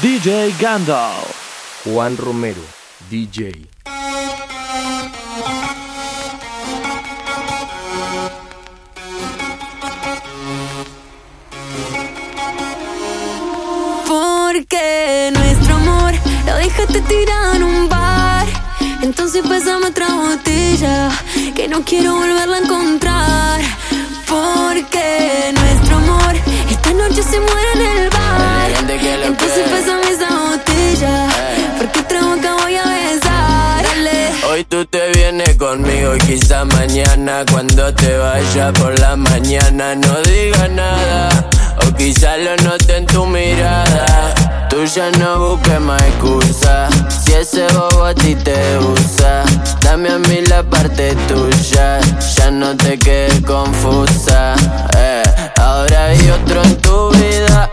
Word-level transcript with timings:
DJ 0.00 0.54
Gandalf. 0.60 1.82
Juan 1.84 2.16
Romero, 2.16 2.60
DJ. 3.10 3.66
Porque 14.06 15.32
nuestro 15.32 15.74
amor 15.74 16.12
lo 16.46 16.56
dejaste 16.58 17.00
tirar 17.00 17.56
en 17.56 17.62
un 17.64 17.88
bar. 17.88 18.46
Entonces 19.02 19.42
pásame 19.48 19.86
otra 19.88 20.14
botella 20.14 21.10
que 21.56 21.66
no 21.66 21.84
quiero 21.84 22.14
volverla 22.14 22.58
a 22.58 22.60
encontrar. 22.60 23.60
Porque 24.28 25.52
nuestro 25.54 25.96
amor 25.96 26.36
esta 26.70 26.92
noche 26.92 27.22
se 27.24 27.40
muere 27.40 27.72
en 27.74 27.80
el 27.80 28.10
bar. 28.10 28.17
Entonces 29.28 29.64
pásame 29.70 30.10
esa 30.10 30.28
botella. 30.50 31.28
Porque 31.78 32.00
otra 32.00 32.20
boca 32.22 32.54
voy 32.62 32.76
a 32.76 32.84
besar. 32.84 33.84
Dale. 33.84 34.30
Hoy 34.50 34.64
tú 34.64 34.84
te 34.86 35.10
vienes 35.12 35.56
conmigo 35.56 36.16
y 36.16 36.18
quizá 36.18 36.64
mañana 36.64 37.44
cuando 37.50 37.92
te 37.94 38.16
vaya 38.16 38.72
por 38.72 38.98
la 38.98 39.16
mañana 39.16 39.94
no 39.94 40.22
digas 40.22 40.70
nada 40.70 41.28
o 41.86 41.94
quizá 41.96 42.36
lo 42.38 42.56
note 42.56 42.96
en 42.96 43.06
tu 43.06 43.26
mirada. 43.26 44.34
Tú 44.70 44.84
ya 44.84 45.10
no 45.18 45.50
busques 45.50 45.80
más 45.80 46.00
excusa 46.02 46.88
si 47.24 47.32
ese 47.34 47.66
bobo 47.74 48.04
a 48.06 48.14
ti 48.14 48.34
te 48.34 48.78
usa. 48.78 49.44
Dame 49.82 50.08
a 50.10 50.18
mí 50.18 50.40
la 50.48 50.62
parte 50.62 51.14
tuya, 51.28 52.00
ya 52.36 52.50
no 52.50 52.76
te 52.76 52.98
quedes 52.98 53.40
confusa. 53.42 54.54
eh. 54.96 55.22
Ahora 55.60 56.06
hay 56.06 56.30
otro 56.30 56.62
en 56.62 56.76
tu 56.78 57.10
vida 57.10 57.67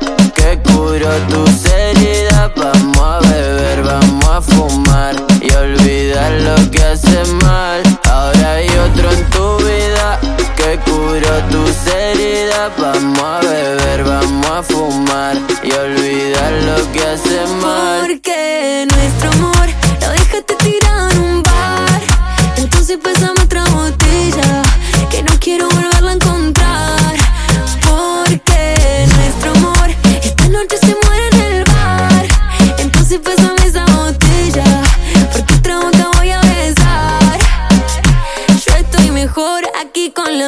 curó 0.95 1.11
tus 1.27 1.65
heridas. 1.65 2.51
Vamos 2.55 2.97
a 2.97 3.19
beber, 3.19 3.83
vamos 3.83 4.29
a 4.29 4.41
fumar 4.41 5.15
y 5.41 5.53
olvidar 5.53 6.31
lo 6.41 6.71
que 6.71 6.83
hace 6.83 7.25
mal. 7.43 7.81
Ahora 8.09 8.53
hay 8.53 8.67
otro 8.69 9.11
en 9.11 9.29
tu 9.29 9.57
vida 9.57 10.19
que 10.55 10.79
curó 10.89 11.35
tus 11.49 11.93
heridas. 11.93 12.71
Vamos 12.77 13.19
a 13.19 13.39
beber, 13.41 14.03
vamos 14.03 14.47
a 14.47 14.63
fumar 14.63 15.37
y 15.63 15.71
olvidar 15.73 16.53
lo 16.63 16.91
que 16.93 17.01
hace 17.03 17.45
mal. 17.61 17.99
Porque 18.01 18.87
nuestro 18.89 19.31
amor 19.31 19.67
lo 20.01 20.09
dejaste 20.11 20.55
tirado 20.63 21.09
en 21.11 21.19
un 21.19 21.43
bar. 21.43 22.01
Entonces 22.57 22.97
pásame 23.03 23.41
otra 23.41 23.65
botella 23.65 24.61
que 25.09 25.23
no 25.23 25.33
quiero 25.39 25.67
volverla 25.67 25.94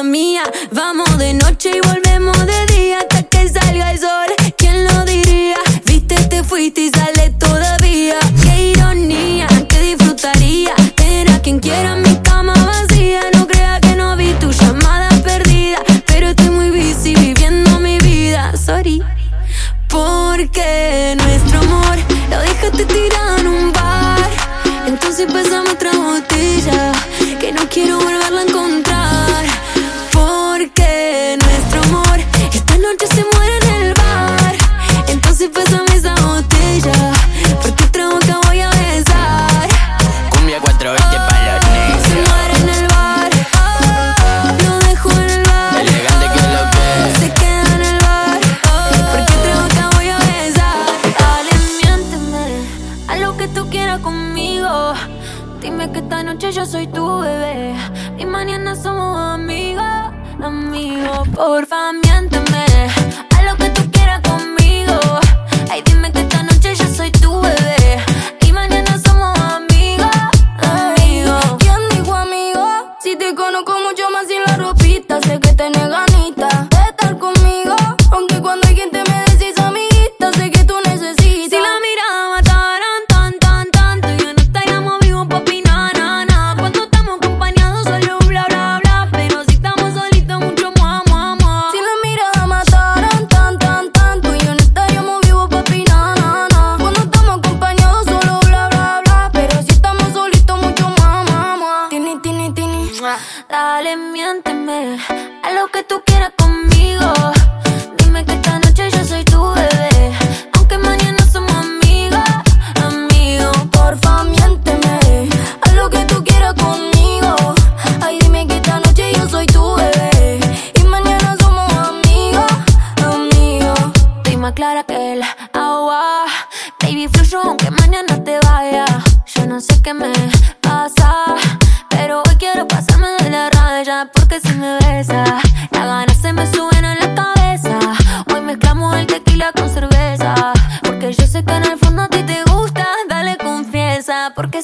mía. 0.08 0.42
Vamos 0.72 1.18
de 1.18 1.34
noche 1.34 1.70
y 1.76 1.80
volvemos 1.86 2.36
de 2.46 2.66
día 2.74 2.98
hasta 2.98 3.22
que 3.24 3.48
salga 3.48 3.92
el 3.92 3.98
sol. 3.98 4.28
¿Quién 4.56 4.84
lo 4.84 5.04
diría? 5.04 5.56
Viste, 5.84 6.16
te 6.24 6.42
fuiste 6.42 6.80
y 6.82 6.90
sale 6.90 7.27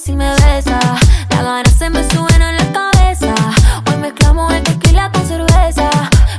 si 0.05 0.13
me 0.15 0.31
besa, 0.31 0.79
las 1.31 1.43
ganas 1.43 1.73
se 1.79 1.89
me 1.89 2.05
suben 2.11 2.43
a 2.43 2.53
la 2.53 2.73
cabeza. 2.73 3.35
Hoy 3.89 3.97
mezclamos 3.97 4.53
el 4.53 4.63
tequila 4.63 5.11
con 5.11 5.27
cerveza. 5.27 5.89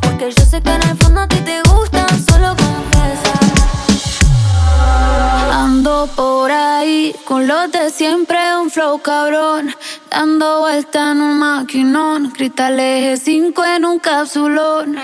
Porque 0.01 0.31
yo 0.31 0.45
sé 0.45 0.61
que 0.61 0.69
en 0.69 0.83
el 0.83 0.97
fondo 0.97 1.21
a 1.21 1.27
ti 1.27 1.37
te 1.37 1.61
gusta. 1.69 2.05
Solo 2.29 2.55
confiesa. 2.55 3.33
Ando 5.51 6.07
por 6.15 6.51
ahí 6.51 7.15
con 7.25 7.47
los 7.47 7.71
de 7.71 7.89
siempre, 7.89 8.37
un 8.61 8.69
flow 8.69 8.99
cabrón. 8.99 9.75
Dando 10.11 10.59
vuelta 10.59 11.11
en 11.11 11.21
un 11.21 11.39
maquinón. 11.39 12.31
Cristales 12.31 13.21
5 13.23 13.65
en 13.65 13.85
un 13.85 13.97
capsulón. 13.97 14.95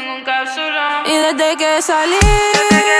Y 1.05 1.13
desde 1.13 1.57
que 1.57 1.81
salí, 1.81 2.19
todos 2.69 2.90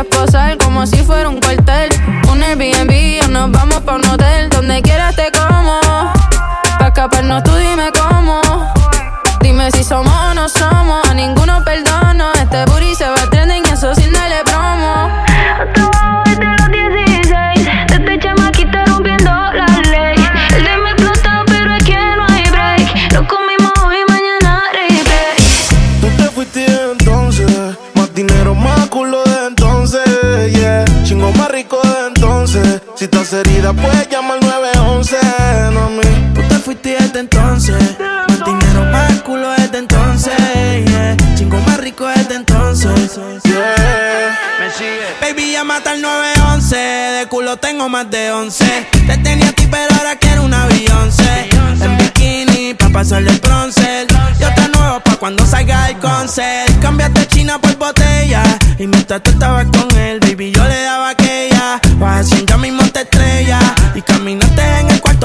Esposar 0.00 0.56
como 0.56 0.86
si 0.86 0.96
fuera 0.96 1.28
un 1.28 1.38
cuartel. 1.40 1.90
Un 2.32 2.42
Airbnb 2.42 3.22
o 3.22 3.28
nos 3.28 3.52
vamos 3.52 3.80
pa' 3.80 3.96
un 3.96 4.06
hotel. 4.06 4.48
Donde 4.48 4.80
quieras 4.80 5.14
te 5.14 5.30
como. 5.30 5.78
Pa' 6.78 6.86
escaparnos 6.86 7.42
tú 7.44 7.50
estás 33.30 33.46
herida, 33.46 33.72
puedes 33.72 34.08
llamar 34.08 34.38
al 34.42 34.48
911, 34.74 35.16
no 35.72 35.84
a 35.84 35.90
mí. 35.90 36.32
Tú 36.34 36.42
te 36.48 36.54
fuiste 36.56 36.96
desde 36.98 37.20
entonces. 37.20 37.76
Más 38.28 38.44
dinero, 38.44 38.84
más 38.90 39.12
culo 39.22 39.50
desde 39.50 39.78
entonces. 39.78 40.34
Yeah. 40.86 41.16
Chingo 41.36 41.58
más 41.60 41.78
rico 41.78 42.06
desde 42.06 42.34
entonces. 42.34 43.16
Yeah. 43.44 44.38
Me 44.58 44.70
sigue. 44.72 45.06
Baby, 45.20 45.52
llama 45.52 45.80
al 45.84 46.02
911. 46.02 46.76
De 46.76 47.26
culo 47.28 47.56
tengo 47.56 47.88
más 47.88 48.10
de 48.10 48.32
11. 48.32 48.64
Te 49.06 49.16
tenía 49.18 49.48
a 49.48 49.52
ti, 49.52 49.66
pero 49.70 49.94
ahora 49.98 50.16
quiero 50.16 50.42
un 50.44 50.54
avión. 50.54 51.10
En 51.82 51.96
bikini, 51.98 52.74
pa' 52.74 52.90
pasarle 52.90 53.30
el 53.30 53.38
bronce. 53.38 54.06
Yo 54.38 54.48
te 54.54 54.68
nuevo 54.68 55.00
pa' 55.00 55.16
cuando 55.16 55.46
salga 55.46 55.88
el 55.88 55.98
concert. 55.98 56.80
Cambiaste 56.80 57.26
China 57.28 57.58
por 57.60 57.76
botella. 57.76 58.42
Y 58.78 58.86
mientras 58.86 59.22
tú 59.22 59.30
estabas 59.30 59.66
con 59.66 59.98
él, 59.98 60.20
baby, 60.20 60.52
yo 60.52 60.64
le 60.64 60.82
daba 60.82 61.10
aquella. 61.10 61.80
Vas 61.98 62.30
ya 62.46 62.56
mismo 62.56 62.79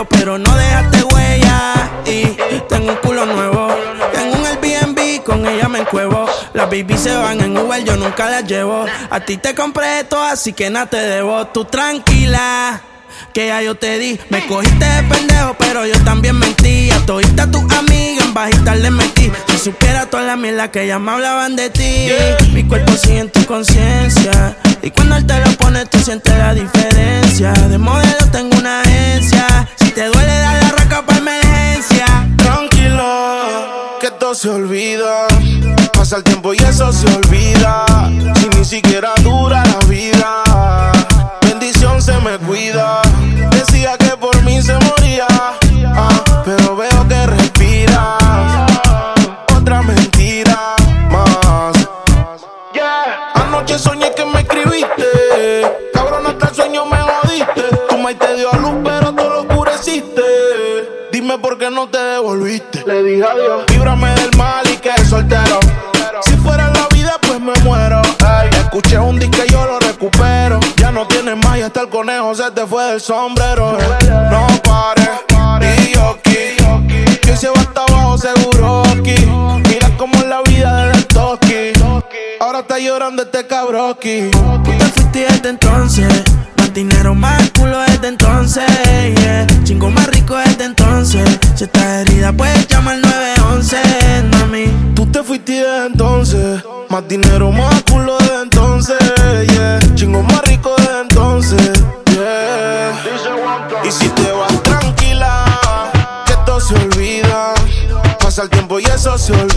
pero 0.03 0.37
no 0.37 0.53
dejaste 0.57 1.03
huella. 1.03 1.73
Y 2.05 2.25
tengo 2.67 2.89
un 2.89 2.97
culo 2.97 3.25
nuevo. 3.25 3.69
Tengo 4.13 4.35
un 4.35 4.45
Airbnb, 4.45 5.23
con 5.23 5.45
ella 5.47 5.69
me 5.69 5.79
encuevo. 5.79 6.25
Las 6.53 6.69
baby 6.69 6.97
se 6.97 7.15
van 7.15 7.39
en 7.39 7.57
Uber, 7.57 7.83
yo 7.85 7.95
nunca 7.95 8.29
las 8.29 8.43
llevo. 8.45 8.85
A 9.09 9.19
ti 9.21 9.37
te 9.37 9.55
compré 9.55 10.01
esto, 10.01 10.21
así 10.21 10.51
que 10.51 10.69
nada 10.69 10.87
te 10.87 10.97
debo. 10.97 11.47
Tú 11.47 11.63
tranquila 11.65 12.81
que 13.33 13.47
ya 13.47 13.61
yo 13.61 13.75
te 13.75 13.97
di. 13.97 14.19
Me 14.29 14.45
cogiste 14.47 14.85
de 14.85 15.03
pendejo, 15.03 15.55
pero 15.57 15.85
yo 15.85 15.97
también 16.03 16.37
mentí. 16.37 16.91
A 16.91 17.05
todita 17.05 17.49
tu 17.49 17.59
amiga 17.77 18.23
en 18.23 18.33
bajita 18.33 18.75
le 18.75 18.91
metí. 18.91 19.31
Si 19.49 19.57
supiera 19.57 20.05
toda 20.07 20.23
la 20.23 20.35
mierda 20.35 20.69
que 20.71 20.87
ya 20.87 20.99
me 20.99 21.11
hablaban 21.11 21.55
de 21.55 21.69
ti. 21.69 22.09
Mi 22.51 22.63
cuerpo 22.65 22.93
sigue 22.93 23.19
en 23.19 23.29
tu 23.31 23.45
conciencia. 23.45 24.57
Y 24.81 24.91
cuando 24.91 25.15
él 25.15 25.25
te 25.25 25.39
lo 25.39 25.51
pone, 25.57 25.85
tú 25.85 25.99
sientes 25.99 26.37
la 26.37 26.53
diferencia. 26.53 27.51
De 27.51 27.77
modelo 27.77 28.29
tengo 28.31 28.57
una 28.57 28.81
agencia. 28.81 29.67
Te 29.95 30.05
duele, 30.05 30.39
dale 30.39 30.61
la 30.61 30.71
raca 30.71 31.01
para 31.05 31.17
emergencia. 31.17 32.05
Tranquilo, 32.37 33.97
que 33.99 34.11
todo 34.11 34.35
se 34.35 34.49
olvida. 34.49 35.27
Pasa 35.93 36.17
el 36.17 36.23
tiempo 36.23 36.53
y 36.53 36.57
eso 36.57 36.91
se 36.93 37.07
olvida. 37.07 37.85
Si 38.35 38.49
ni 38.49 38.65
siquiera 38.65 39.13
dura 39.23 39.63
la 39.65 39.79
vida 39.87 40.43
se 42.05 42.19
me 42.19 42.37
cuida. 42.37 43.01
Decía 43.51 43.97
que 43.97 44.15
por 44.17 44.39
mí 44.43 44.61
se 44.61 44.73
moría, 44.73 45.25
ah, 45.29 46.23
pero 46.43 46.75
veo 46.75 47.07
que 47.07 47.25
respiras. 47.25 48.71
Otra 49.57 49.81
mentira 49.81 50.75
más. 51.09 51.73
Yeah. 52.73 53.31
Anoche 53.33 53.79
soñé 53.79 54.13
que 54.13 54.23
me 54.25 54.41
escribiste. 54.41 55.09
Cabrón, 55.93 56.27
hasta 56.27 56.49
el 56.49 56.55
sueño 56.55 56.85
me 56.85 56.97
jodiste. 56.97 57.63
Tu 57.89 57.97
maíz 57.97 58.19
te 58.19 58.35
dio 58.35 58.53
a 58.53 58.57
luz, 58.57 58.83
Dime 61.35 61.49
por 61.49 61.57
qué 61.57 61.69
no 61.69 61.89
te 61.89 61.97
devolviste. 61.97 62.83
Le 62.85 63.03
dije 63.03 63.25
adiós. 63.25 63.65
Líbrame 63.69 64.09
del 64.15 64.37
mal 64.37 64.65
y 64.71 64.77
que 64.77 64.93
soltero. 65.03 65.59
Si 66.21 66.31
fuera 66.37 66.71
la 66.71 66.87
vida, 66.95 67.17
pues 67.21 67.41
me 67.41 67.51
muero. 67.61 68.01
escuché 68.51 68.97
un 68.97 69.19
disco 69.19 69.43
y 69.45 69.51
yo 69.51 69.65
lo 69.65 69.79
recupero 69.79 70.59
no 70.93 71.05
tienes 71.07 71.35
más 71.43 71.57
y 71.57 71.61
hasta 71.61 71.81
el 71.81 71.89
conejo 71.89 72.33
se 72.35 72.49
te 72.51 72.65
fue 72.65 72.85
del 72.85 73.01
sombrero. 73.01 73.77
No 74.31 74.47
pares, 74.63 75.89
y 75.89 75.93
yo 75.93 76.15
aquí. 76.17 77.17
Que 77.21 77.35
se 77.35 77.49
va 77.49 77.59
hasta 77.59 77.83
abajo 77.83 78.17
seguro 78.17 78.83
aquí. 78.83 79.15
Mira 79.67 79.89
cómo 79.97 80.15
es 80.15 80.27
la 80.27 80.41
vida 80.43 80.85
del 80.85 81.05
toki. 81.07 81.73
Ahora 82.39 82.59
está 82.59 82.79
llorando 82.79 83.23
este 83.23 83.45
cabroki. 83.45 84.31
Tú 84.31 84.63
te 84.77 84.85
fuiste 84.85 85.19
desde 85.29 85.49
entonces. 85.49 86.23
Dinero, 86.75 87.15
más 87.15 87.51
culo 87.51 87.79
desde 87.87 88.09
entonces. 88.09 88.65
Yeah. 89.21 89.47
Chingo 89.63 89.89
más 89.89 90.07
rico 90.07 90.35
desde 90.35 90.65
entonces. 90.65 91.25
Si 91.55 91.63
estás 91.63 92.01
herida, 92.01 92.33
puedes 92.33 92.67
llamar 92.67 92.95
al 92.95 93.01
911, 93.01 93.77
mami. 94.31 94.65
Tú 94.93 95.05
te 95.05 95.23
fuiste 95.23 95.53
desde 95.53 95.85
entonces. 95.85 96.61
Más 96.89 97.07
dinero, 97.07 97.49
más 97.53 97.81
culo 97.83 98.17
desde 98.17 98.41
entonces. 98.41 98.97
Yeah. 99.53 99.79
Chingo 99.95 100.21
más 100.21 100.41
rico 100.49 100.75
desde 100.77 100.99
entonces, 100.99 101.71
Y 103.85 103.91
si 103.91 104.09
te 104.09 104.31
vas 104.33 104.61
tranquila, 104.63 105.45
que 106.25 106.33
todo 106.45 106.59
se 106.59 106.75
olvida. 106.75 107.53
Pasa 108.19 108.41
el 108.43 108.49
tiempo 108.49 108.81
y 108.81 108.83
eso 108.83 109.17
se 109.17 109.31
olvida. 109.31 109.54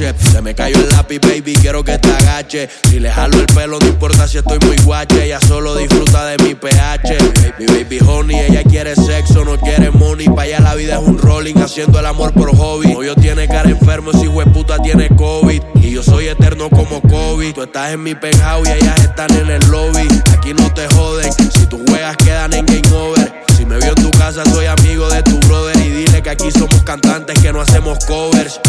Se 0.00 0.40
me 0.40 0.54
cayó 0.54 0.78
el 0.78 0.88
lápiz, 0.88 1.18
baby, 1.20 1.52
quiero 1.60 1.84
que 1.84 1.98
te 1.98 2.10
agache. 2.10 2.70
Si 2.88 2.98
le 2.98 3.10
jalo 3.10 3.38
el 3.38 3.44
pelo, 3.44 3.78
no 3.78 3.86
importa 3.86 4.26
si 4.26 4.38
estoy 4.38 4.58
muy 4.64 4.78
guache. 4.78 5.26
Ella 5.26 5.38
solo 5.46 5.76
disfruta 5.76 6.24
de 6.24 6.42
mi 6.42 6.54
pH. 6.54 7.18
Mi 7.58 7.66
baby 7.66 7.98
honey, 8.06 8.38
ella 8.38 8.62
quiere 8.62 8.96
sexo, 8.96 9.44
no 9.44 9.58
quiere 9.58 9.90
money. 9.90 10.26
Pa' 10.30 10.42
allá 10.42 10.60
la 10.60 10.74
vida 10.74 10.94
es 10.94 11.06
un 11.06 11.18
rolling, 11.18 11.56
haciendo 11.56 12.00
el 12.00 12.06
amor 12.06 12.32
por 12.32 12.56
hobby. 12.56 12.96
yo 13.04 13.14
tiene 13.14 13.46
cara 13.46 13.68
enfermo, 13.68 14.10
si 14.14 14.26
puta 14.54 14.78
tiene 14.78 15.14
COVID. 15.14 15.62
Y 15.82 15.90
yo 15.90 16.02
soy 16.02 16.28
eterno 16.28 16.70
como 16.70 17.02
COVID. 17.02 17.52
Tú 17.52 17.62
estás 17.62 17.92
en 17.92 18.02
mi 18.02 18.14
penthouse 18.14 18.68
y 18.68 18.72
ellas 18.72 18.98
están 19.00 19.30
en 19.36 19.50
el 19.50 19.60
lobby. 19.68 20.08
Aquí 20.32 20.54
no 20.54 20.72
te 20.72 20.88
joden, 20.94 21.30
si 21.30 21.66
tus 21.66 21.80
juegas 21.86 22.16
quedan 22.16 22.54
en 22.54 22.64
game 22.64 22.90
over. 22.94 23.44
Si 23.54 23.66
me 23.66 23.76
vio 23.76 23.88
en 23.88 24.02
tu 24.02 24.10
casa, 24.12 24.44
soy 24.46 24.64
amigo 24.64 25.10
de 25.10 25.22
tu 25.24 25.38
brother. 25.40 25.79
Que 26.22 26.28
aquí 26.28 26.50
somos 26.50 26.82
cantantes 26.82 27.40
que 27.40 27.50
no 27.50 27.62
hacemos 27.62 28.04
covers. 28.04 28.60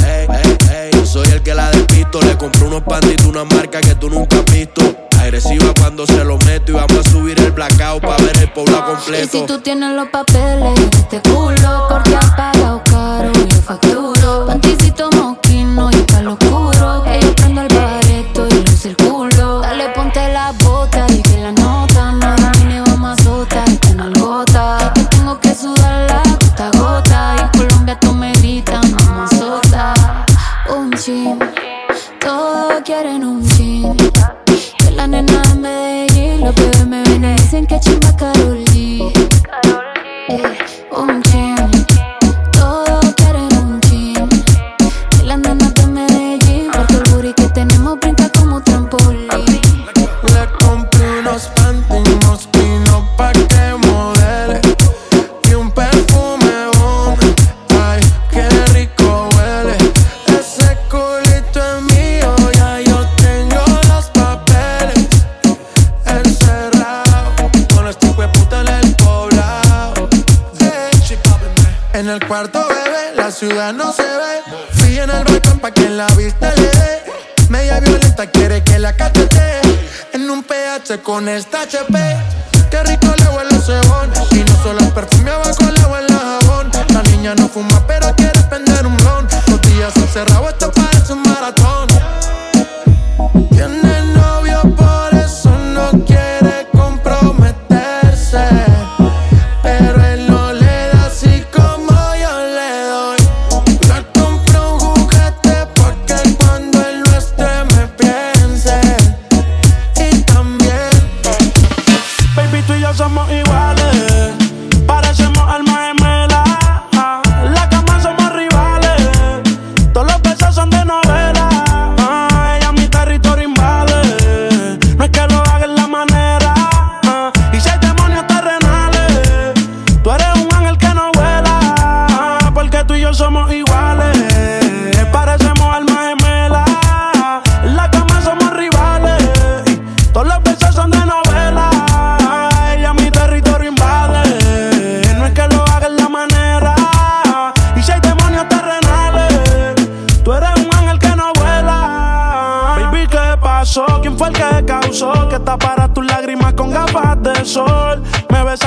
Yo 0.93 1.05
soy 1.05 1.27
el 1.33 1.43
que 1.43 1.53
la 1.53 1.69
despisto. 1.69 2.21
Le 2.21 2.37
compré 2.37 2.63
unos 2.63 2.81
pantitos, 2.83 3.25
una 3.25 3.43
marca 3.43 3.81
que 3.81 3.93
tú 3.95 4.09
nunca 4.09 4.37
has 4.37 4.45
visto. 4.45 4.81
Agresiva 5.19 5.73
cuando 5.77 6.07
se 6.07 6.23
lo 6.23 6.37
meto 6.45 6.71
y 6.71 6.75
vamos 6.75 7.05
a 7.05 7.09
subir 7.09 7.37
el 7.41 7.51
blackout 7.51 8.01
para 8.01 8.17
ver 8.23 8.37
el 8.37 8.51
pueblo 8.53 8.85
completo. 8.85 9.37
Y 9.37 9.39
si 9.41 9.45
tú 9.45 9.59
tienes 9.59 9.91
los 9.91 10.07
papeles, 10.07 10.79
este 10.93 11.21
culo, 11.29 11.87
porque 11.89 12.15
has 12.15 12.31
pagado 12.31 12.81
caro, 12.85 13.31
yo 13.33 13.61
facturo. 13.61 14.47
Panticito 14.47 15.09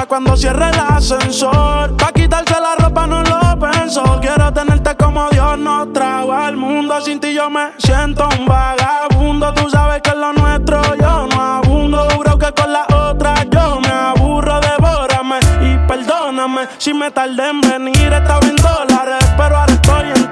cuando 0.09 0.37
cierra 0.37 0.71
el 0.71 0.79
ascensor. 0.79 1.97
Pa' 1.97 2.13
quitarse 2.13 2.55
la 2.61 2.77
ropa 2.77 3.07
no 3.07 3.23
lo 3.23 3.59
pensó. 3.59 4.21
Quiero 4.21 4.53
tenerte 4.53 4.95
como 4.97 5.29
Dios 5.31 5.59
nos 5.59 5.93
trajo 5.93 6.33
al 6.33 6.57
mundo. 6.57 7.01
Sin 7.01 7.19
ti 7.19 7.35
yo 7.35 7.51
me 7.51 7.73
siento 7.79 8.29
un 8.39 8.47
vagabundo. 8.47 9.53
Tú 9.55 9.69
sabes 9.69 10.01
que 10.03 10.11
es 10.11 10.17
lo 10.17 10.33
nuestro 10.33 10.81
yo 10.95 11.27
no 11.27 11.43
abundo. 11.43 12.07
Duro 12.09 12.39
que 12.39 12.53
con 12.53 12.73
la 12.73 12.87
otra 12.87 13.45
yo 13.51 13.81
me 13.81 13.89
aburro. 13.89 14.61
Devórame 14.61 15.41
y 15.61 15.89
perdóname 15.89 16.69
si 16.79 16.95
me 16.95 17.11
tardé 17.11 17.51
en 17.51 17.61
venir. 17.61 18.13
Está 18.13 18.39
bien 18.41 18.57
dólares, 18.57 19.25
pero 19.37 19.57
ahora 19.57 19.73
estoy 19.73 20.11
en 20.15 20.24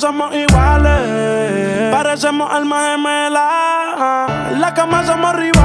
somos 0.00 0.34
iguales, 0.34 1.92
parecemos 1.92 2.50
almas 2.50 2.92
gemelas. 2.92 4.52
En 4.52 4.60
la 4.60 4.72
cama 4.72 5.04
somos 5.04 5.34
rivales 5.34 5.59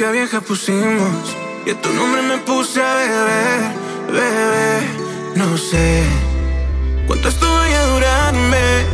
música 0.00 0.12
vieja 0.12 0.40
pusimos 0.40 1.36
y 1.66 1.70
a 1.72 1.82
tu 1.82 1.92
nombre 1.92 2.22
me 2.22 2.38
puse 2.38 2.80
a 2.82 2.94
beber, 2.94 3.60
beber. 4.06 4.82
No 5.36 5.58
sé 5.58 6.04
cuánto 7.06 7.28
esto 7.28 7.46
vaya 7.52 7.82
a 7.82 7.86
durarme. 7.86 8.86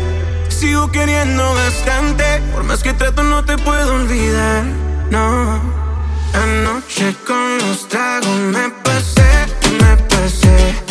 Sigo 0.49 0.91
queriendo 0.91 1.55
bastante, 1.55 2.25
por 2.53 2.65
más 2.65 2.83
que 2.83 2.93
trato 2.93 3.23
no 3.23 3.45
te 3.45 3.57
puedo 3.57 3.95
olvidar. 3.95 4.65
No, 5.11 5.61
anoche 6.35 7.15
con 7.25 7.59
los 7.59 7.87
tragos 7.89 8.41
me 8.41 8.69
pasé, 8.83 9.47
me 9.81 9.97
pasé. 10.09 10.86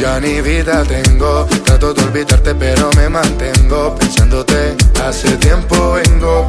Ya 0.00 0.18
ni 0.18 0.40
vida 0.40 0.82
tengo, 0.84 1.46
trato 1.64 1.92
de 1.92 2.02
olvidarte 2.04 2.54
pero 2.54 2.88
me 2.96 3.08
mantengo 3.10 3.94
pensándote. 3.96 4.74
Hace 5.04 5.36
tiempo 5.36 5.92
vengo 5.92 6.48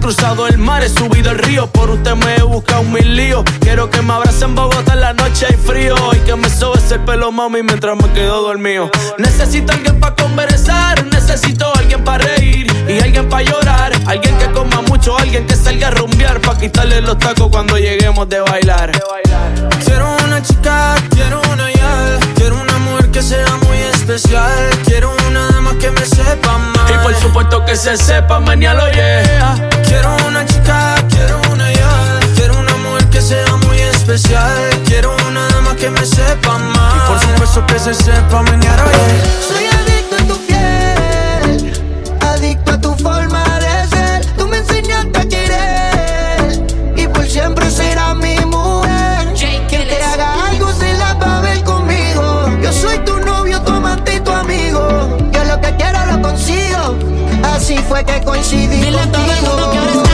cruzado 0.00 0.46
el 0.46 0.58
mar, 0.58 0.82
he 0.82 0.88
subido 0.88 1.30
el 1.30 1.38
río. 1.38 1.66
Por 1.68 1.90
usted 1.90 2.14
me 2.14 2.36
he 2.36 2.42
buscado 2.42 2.82
mil 2.82 3.16
líos. 3.16 3.44
Quiero 3.60 3.90
que 3.90 4.02
me 4.02 4.14
abrace 4.14 4.44
en 4.44 4.54
Bogotá 4.54 4.94
en 4.94 5.00
la 5.00 5.12
noche 5.12 5.46
hay 5.48 5.56
frío. 5.56 5.94
Y 6.14 6.18
que 6.20 6.34
me 6.34 6.48
sobes 6.48 6.90
el 6.90 7.00
pelo, 7.00 7.30
mami, 7.30 7.62
mientras 7.62 7.96
me 7.96 8.10
quedo 8.12 8.42
dormido. 8.42 8.90
Necesito 9.18 9.72
alguien 9.72 10.00
para 10.00 10.14
conversar 10.14 11.04
Necesito 11.06 11.72
alguien 11.76 12.02
para 12.02 12.24
reír 12.24 12.66
Y 12.88 13.00
alguien 13.00 13.28
para 13.28 13.42
llorar. 13.44 13.92
Alguien 14.06 14.36
que 14.38 14.50
coma 14.50 14.80
mucho, 14.82 15.16
alguien 15.18 15.46
que 15.46 15.54
salga 15.54 15.88
a 15.88 15.90
rumbear 15.90 16.40
Pa' 16.40 16.56
quitarle 16.56 17.00
los 17.00 17.18
tacos 17.18 17.48
cuando 17.50 17.76
lleguemos 17.76 18.28
de 18.28 18.40
bailar. 18.40 18.92
Quiero 19.84 20.16
una 20.26 20.42
chica, 20.42 20.94
quiero 21.10 21.40
una 21.52 21.70
ya. 21.70 22.18
Quiero 22.34 22.60
una 22.60 22.78
mujer 22.78 22.89
que 23.12 23.22
sea 23.22 23.56
muy 23.66 23.78
especial. 23.78 24.70
Quiero 24.84 25.14
una 25.28 25.46
dama 25.50 25.76
que 25.78 25.90
me 25.90 26.04
sepa 26.04 26.58
mal. 26.58 26.90
Y 26.90 26.98
por 27.02 27.14
supuesto 27.14 27.64
que 27.64 27.76
se 27.76 27.96
sepa, 27.96 28.40
mañana 28.40 28.90
yeah 28.92 29.54
Quiero 29.84 30.16
una 30.26 30.44
chica, 30.44 30.94
quiero 31.08 31.40
una 31.50 31.72
ya. 31.72 32.20
Quiero 32.34 32.58
una 32.58 32.76
mujer 32.76 33.08
que 33.08 33.20
sea 33.20 33.56
muy 33.66 33.80
especial. 33.80 34.70
Quiero 34.84 35.16
una 35.28 35.48
dama 35.48 35.74
que 35.76 35.90
me 35.90 36.04
sepa 36.04 36.58
mal. 36.58 36.96
Y 36.96 37.08
por 37.08 37.20
supuesto 37.20 37.66
que 37.66 37.78
se 37.78 37.94
sepa 37.94 38.42
mañana, 38.42 38.84
Soy 39.48 39.66
adicto 39.66 39.80
a 39.80 39.90
tu 39.90 39.99
fue 57.90 58.04
que 58.04 58.22
coincidí 58.22 58.76
Dile 58.76 59.00
a 59.00 59.10
todo 59.10 59.70
que 59.72 59.78
ahora 59.78 60.09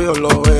yo 0.00 0.14
lo 0.14 0.28
veo. 0.42 0.55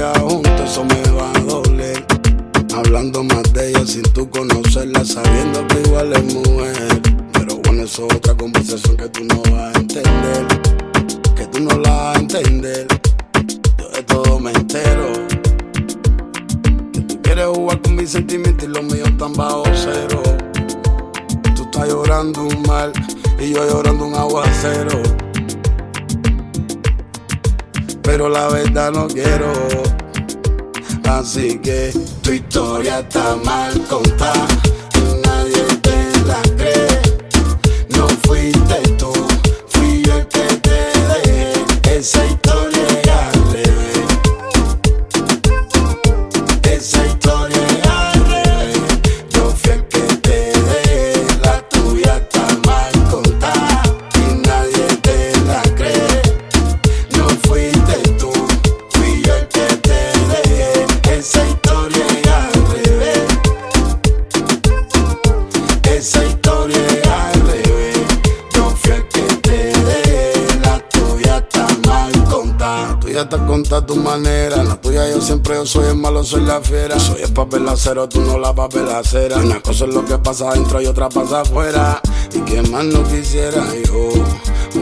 Soy 76.67 77.23
el 77.23 77.33
papel 77.33 77.69
acero, 77.69 78.09
tú 78.09 78.21
no 78.23 78.41
la 78.41 78.53
papel 78.53 78.89
acera. 78.89 79.37
Una 79.37 79.63
cosa 79.63 79.85
es 79.85 79.95
lo 79.95 80.05
que 80.05 80.19
pasa 80.19 80.51
adentro 80.51 80.83
y 80.83 80.87
otra 80.87 81.09
pasa 81.09 81.43
afuera. 81.43 82.01
Y 82.35 82.41
que 82.41 82.61
más 82.63 82.85
no 82.85 83.05
quisiera 83.05 83.65
yo, 83.85 84.09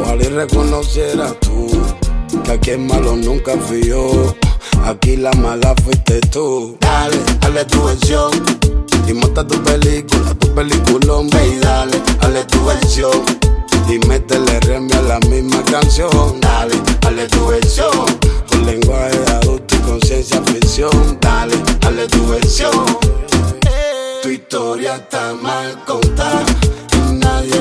ojalá 0.01 0.23
y 0.23 0.29
reconociera 0.29 1.31
tú. 1.41 1.69
Que 2.43 2.53
aquí 2.53 2.71
es 2.71 2.79
malo 2.79 3.17
nunca 3.17 3.53
fui 3.59 3.83
yo, 3.83 4.35
aquí 4.87 5.17
la 5.17 5.31
mala 5.33 5.75
fuiste 5.85 6.23
tú. 6.23 6.79
Dale, 6.81 7.19
dale 7.41 7.67
tu 7.67 7.85
versión. 7.85 8.31
Y 9.07 9.13
monta 9.13 9.47
tu 9.47 9.63
película, 9.63 10.33
tu 10.39 10.55
peliculón, 10.55 11.29
ve 11.29 11.49
y 11.49 11.59
dale, 11.59 12.01
dale 12.19 12.45
tu 12.45 12.65
versión. 12.65 13.23
Y 13.91 13.99
métele 14.07 14.59
remia 14.61 15.01
a 15.01 15.03
la 15.03 15.21
misma 15.29 15.63
canción. 15.65 16.41
Dale, 16.41 16.81
dale 17.03 17.29
tu 17.29 17.47
versión 17.47 18.25
con 18.55 18.67
lenguaje 18.67 19.19
adulto 19.31 19.75
y 19.75 19.79
conciencia 19.81 20.41
ficción. 20.43 21.19
Dale, 21.21 21.57
dale 21.81 22.07
tu 22.07 22.27
versión. 22.29 22.87
Tu 24.23 24.29
historia 24.31 24.97
está 24.97 25.35
mal 25.35 25.83
contada 25.85 26.45
y 26.93 27.15
nadie 27.15 27.61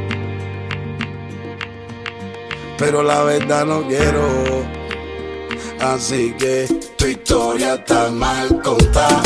pero 2.81 3.03
la 3.03 3.21
verdad 3.21 3.63
no 3.63 3.87
quiero. 3.87 4.65
Así 5.79 6.33
que 6.33 6.67
tu 6.97 7.05
historia 7.05 7.75
está 7.75 8.09
mal 8.09 8.59
contada. 8.63 9.21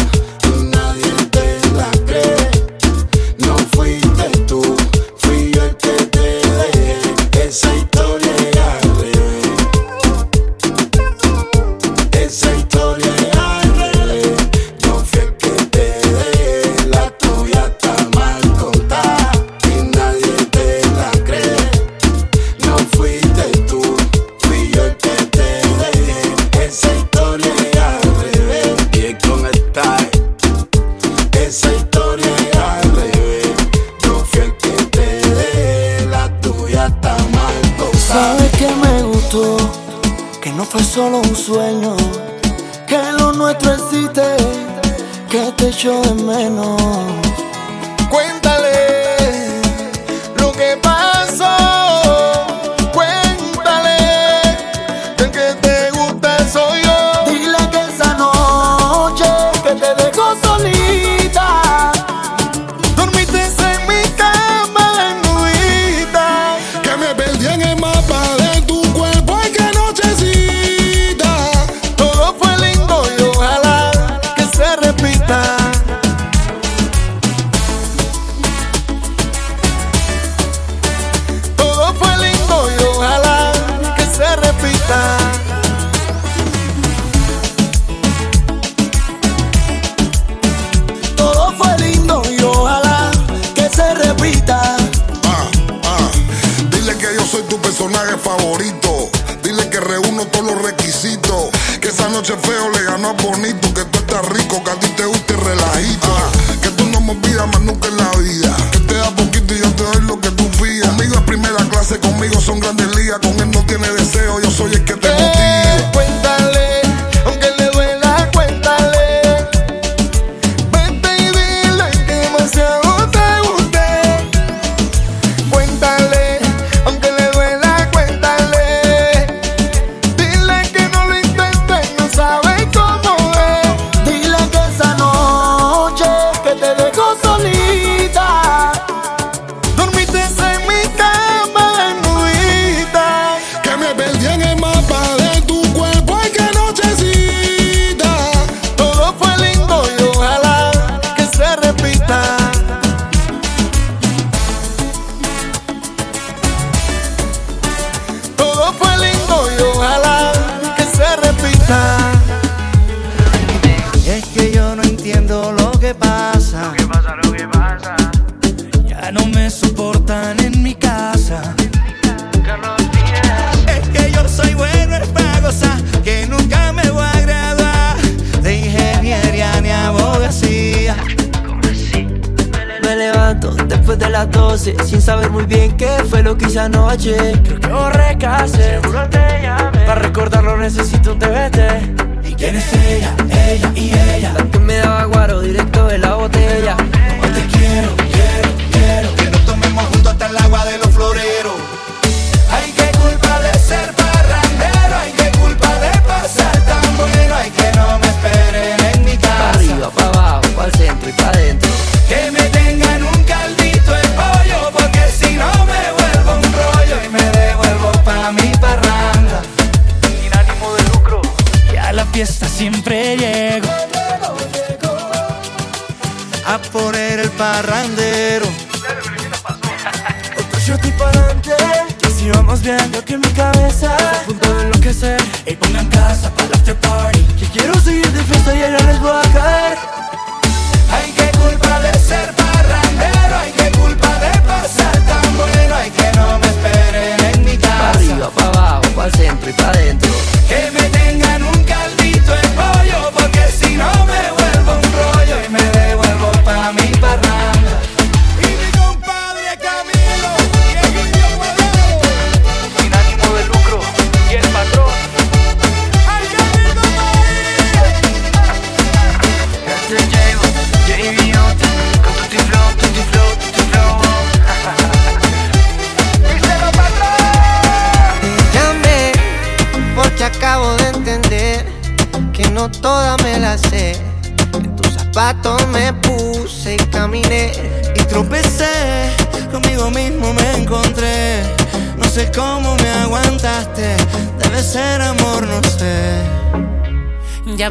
解 186.97 187.34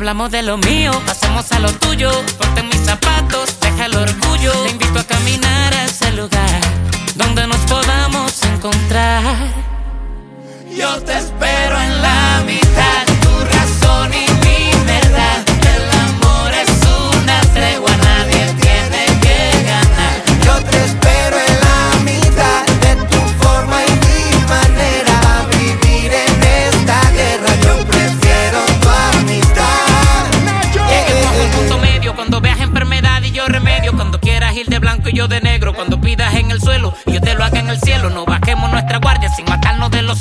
hablamos 0.05 0.31
de 0.33 0.43
lo 0.43 0.59
mío, 0.59 0.93
pasemos 1.07 1.51
a 1.53 1.59
lo 1.61 1.73
tuyo. 1.73 2.11
Ponte 2.37 2.63
mis 2.63 2.85
zapatos, 2.85 3.59
deja 3.59 3.87
el 3.87 3.97
orgullo. 3.97 4.53
Te 4.65 4.71
invito 4.73 4.99
a 4.99 5.05
caminar 5.05 5.73
a 5.73 5.85
ese 5.85 6.13
lugar 6.13 6.61
donde 7.15 7.47
nos 7.47 7.57
podamos 7.61 8.43
encontrar. 8.43 9.23
Yo 10.77 11.03
te 11.05 11.17
espero 11.17 11.81
en 11.81 12.03
la 12.03 12.43
mitad. 12.45 12.94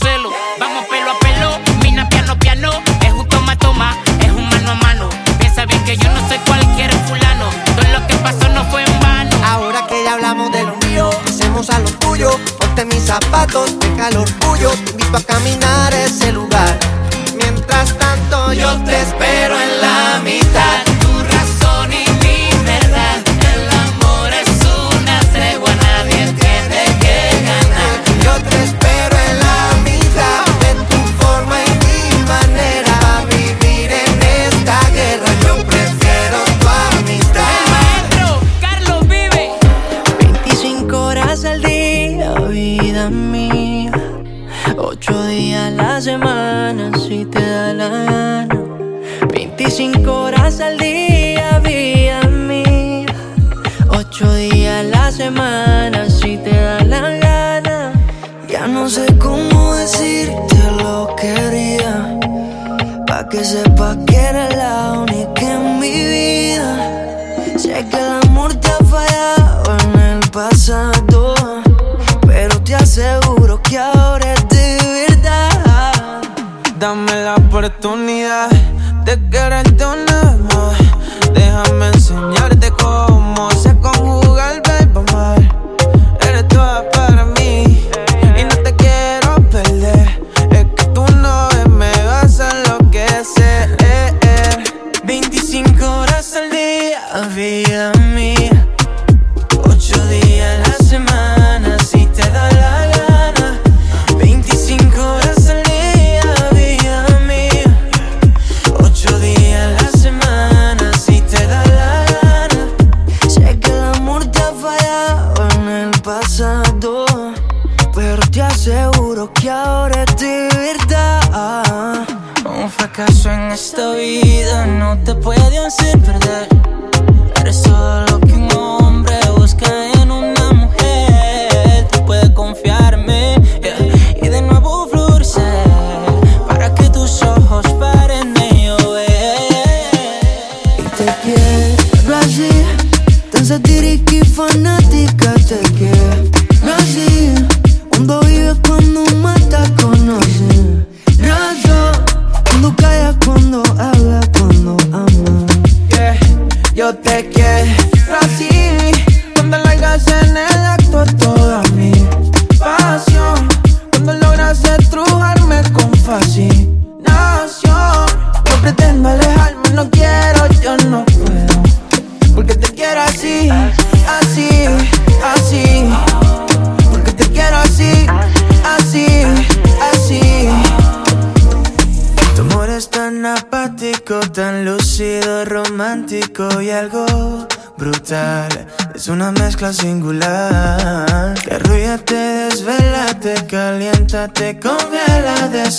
los. 0.01 0.33
Vamos 0.59 0.85
pelo 0.87 1.11
a 1.11 1.19
pelo, 1.19 1.59
mina 1.83 2.07
piano 2.09 2.37
piano. 2.39 2.71
Es 3.05 3.13
un 3.13 3.27
toma 3.27 3.55
toma, 3.57 3.95
es 4.19 4.29
un 4.31 4.47
mano 4.49 4.71
a 4.71 4.75
mano. 4.75 5.09
Piensa 5.39 5.65
bien 5.65 5.83
que 5.83 5.97
yo 5.97 6.09
no 6.11 6.27
soy 6.27 6.37
cualquier 6.39 6.91
fulano. 7.07 7.49
Todo 7.75 7.99
lo 7.99 8.07
que 8.07 8.15
pasó 8.17 8.49
no 8.49 8.63
fue 8.65 8.83
en 8.83 8.99
vano. 8.99 9.35
Ahora 9.45 9.85
que 9.87 10.03
ya 10.03 10.13
hablamos 10.13 10.51
de 10.51 10.63
lo 10.63 10.75
mío, 10.87 11.09
hacemos 11.27 11.69
a 11.69 11.79
lo 11.79 11.89
tuyo. 11.99 12.31
Ponte 12.59 12.85
mis 12.85 13.03
zapatos, 13.05 13.77
deja 13.79 14.09
el 14.09 14.17
orgullo. 14.17 14.71
Te 14.71 14.91
invito 14.91 15.17
a 15.17 15.21
caminar 15.21 15.62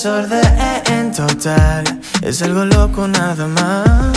desorden 0.04 1.12
total. 1.12 1.84
Es 2.20 2.42
algo 2.42 2.66
loco 2.66 3.08
nada 3.08 3.46
más. 3.46 4.12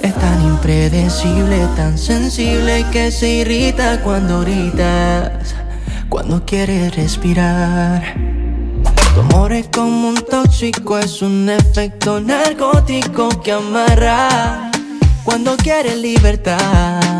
Es 0.00 0.14
tan 0.14 0.40
impredecible, 0.42 1.68
tan 1.76 1.98
sensible 1.98 2.86
Que 2.90 3.10
se 3.10 3.28
irrita 3.28 4.00
cuando 4.00 4.40
gritas 4.40 5.54
Cuando 6.08 6.46
quieres 6.46 6.96
respirar. 6.96 8.02
Tu 9.14 9.20
amor 9.20 9.52
es 9.52 9.68
como 9.68 10.08
un 10.08 10.14
tóxico 10.14 10.98
Es 10.98 11.20
un 11.20 11.50
efecto 11.50 12.18
narcótico 12.18 13.28
que 13.42 13.52
amarra 13.52 14.70
Cuando 15.22 15.54
quieres 15.58 15.98
libertad. 15.98 17.19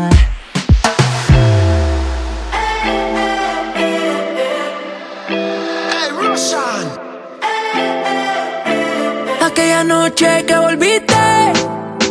Aquella 9.51 9.83
noche 9.83 10.45
que 10.47 10.57
volviste, 10.57 11.51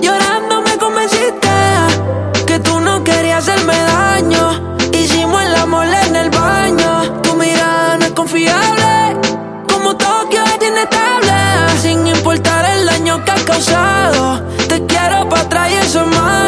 llorando 0.02 0.60
me 0.60 0.76
convenciste 0.76 1.48
que 2.46 2.58
tú 2.58 2.78
no 2.80 3.02
querías 3.02 3.48
hacerme 3.48 3.72
daño. 3.74 4.76
Hicimos 4.92 5.42
el 5.44 5.54
amor 5.54 5.86
en 5.86 6.16
el 6.16 6.28
baño. 6.28 7.22
Tu 7.22 7.32
mirada 7.32 7.96
no 7.96 8.04
es 8.04 8.12
confiable, 8.12 9.16
como 9.72 9.96
Tokio 9.96 10.42
es 10.44 10.68
inestable. 10.68 11.32
Sin 11.80 12.06
importar 12.06 12.62
el 12.76 12.84
daño 12.84 13.24
que 13.24 13.30
has 13.30 13.42
causado, 13.44 14.42
te 14.68 14.84
quiero 14.84 15.26
para 15.30 15.40
atrás 15.40 15.70
y 15.70 15.76
eso 15.76 16.02
es 16.02 16.06
más. 16.08 16.39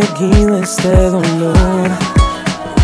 seguido 0.00 0.56
este 0.56 1.10
dolor. 1.10 1.90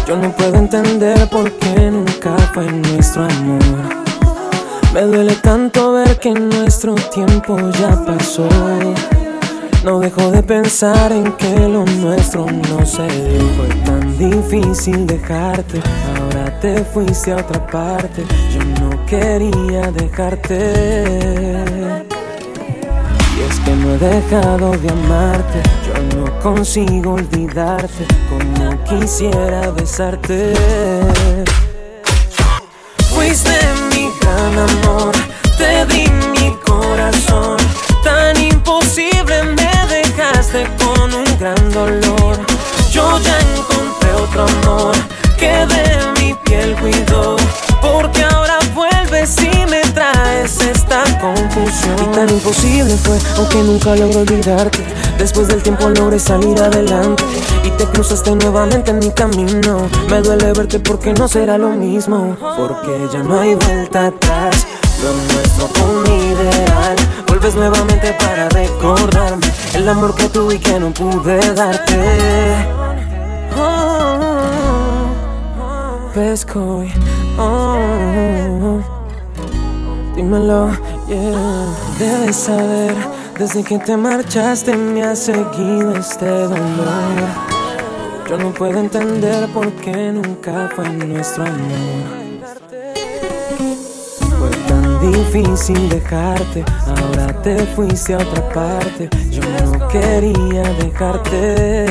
Yo 0.06 0.16
no 0.16 0.30
puedo 0.32 0.56
entender 0.56 1.28
por 1.30 1.50
qué 1.52 1.90
nunca 1.90 2.36
fue 2.52 2.70
nuestro 2.70 3.24
amor. 3.24 3.60
Me 4.92 5.02
duele 5.02 5.34
tanto 5.36 5.92
ver 5.92 6.18
que 6.18 6.32
nuestro 6.32 6.94
tiempo 7.14 7.56
ya 7.80 8.04
pasó. 8.04 8.46
No 9.84 10.00
dejo 10.00 10.30
de 10.30 10.42
pensar 10.42 11.12
en 11.12 11.32
que 11.32 11.68
lo 11.68 11.86
nuestro 11.86 12.44
no 12.44 12.84
se 12.84 13.06
dio. 13.06 13.48
Fue 13.56 13.68
tan 13.86 14.18
difícil 14.18 15.06
dejarte. 15.06 15.80
Ahora 16.14 16.60
te 16.60 16.84
fuiste 16.84 17.32
a 17.32 17.36
otra 17.36 17.66
parte. 17.66 18.22
Yo 18.52 18.62
no 18.82 19.06
quería 19.06 19.90
dejarte. 19.92 21.54
Y 23.34 23.40
es 23.50 23.60
que 23.60 23.70
no 23.76 23.94
he 23.94 23.98
dejado 23.98 24.72
de 24.72 24.90
amarte 24.90 25.62
consigo 26.42 27.14
olvidarte 27.14 28.06
como 28.28 28.84
quisiera 28.84 29.70
besarte. 29.70 30.54
Fuiste 33.10 33.50
mi 33.90 34.10
gran 34.20 34.58
amor, 34.58 35.12
te 35.56 35.84
di 35.86 36.08
mi 36.32 36.54
corazón, 36.64 37.56
tan 38.04 38.40
imposible 38.40 39.42
me 39.42 39.70
dejaste 39.88 40.68
con 40.78 41.12
un 41.12 41.38
gran 41.38 41.72
dolor. 41.72 42.36
Yo 42.90 43.18
ya 43.18 43.38
encontré 43.56 44.12
otro 44.14 44.46
amor 44.46 44.94
que 45.36 45.66
de 45.66 46.20
mi 46.20 46.34
piel 46.44 46.74
cuidó, 46.76 47.36
porque 47.80 48.22
ahora 48.22 48.58
vuelves 48.74 49.36
y 49.42 49.66
me 49.66 49.80
traes 49.92 50.60
esta 50.60 51.02
confusión. 51.20 51.96
Y 52.12 52.14
tan 52.14 52.28
imposible 52.28 52.96
fue, 52.96 53.18
aunque 53.36 53.58
nunca 53.58 53.96
logro 53.96 54.20
olvidarte 54.20 54.97
Después 55.18 55.48
del 55.48 55.62
tiempo 55.62 55.88
logré 55.88 56.18
salir 56.18 56.60
adelante 56.60 57.24
y 57.64 57.70
te 57.70 57.84
cruzaste 57.86 58.34
nuevamente 58.36 58.92
en 58.92 59.00
mi 59.00 59.10
camino. 59.10 59.88
Me 60.08 60.20
duele 60.22 60.52
verte 60.52 60.80
porque 60.80 61.12
no 61.12 61.28
será 61.28 61.58
lo 61.58 61.70
mismo, 61.70 62.36
porque 62.56 63.08
ya 63.12 63.22
no 63.22 63.40
hay 63.40 63.54
vuelta 63.54 64.06
atrás. 64.06 64.66
Lo 65.02 65.12
nuestro 65.12 65.68
fue 65.68 65.86
un 65.96 66.06
ideal. 66.06 66.96
Vuelves 67.26 67.54
nuevamente 67.54 68.12
para 68.18 68.48
recordarme 68.48 69.46
el 69.74 69.88
amor 69.88 70.14
que 70.14 70.28
tuve 70.28 70.54
y 70.54 70.58
que 70.58 70.80
no 70.80 70.90
pude 70.90 71.38
darte. 71.54 71.98
Oh, 73.60 75.08
Pescoy, 76.14 76.92
oh, 77.38 78.80
dímelo, 80.16 80.70
yeah. 81.08 81.66
Debes 81.98 82.36
saber, 82.36 82.94
desde 83.38 83.62
que 83.62 83.78
te 83.78 83.96
marchaste 83.96 84.76
me 84.76 85.04
ha 85.04 85.14
seguido 85.14 85.94
este 85.96 86.26
dolor. 86.26 86.58
Yo 88.28 88.36
no 88.36 88.52
puedo 88.52 88.78
entender 88.78 89.48
por 89.50 89.70
qué 89.74 90.12
nunca 90.12 90.68
fue 90.74 90.88
nuestro 90.88 91.44
amor. 91.44 92.38
Fue 94.38 94.50
tan 94.66 95.12
difícil 95.12 95.88
dejarte, 95.88 96.64
ahora 96.86 97.32
te 97.42 97.58
fuiste 97.76 98.14
a 98.14 98.18
otra 98.18 98.48
parte. 98.48 99.08
Yo 99.30 99.42
no 99.64 99.86
quería 99.88 100.62
dejarte. 100.82 101.86